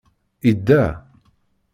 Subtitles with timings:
[0.51, 0.83] Idda.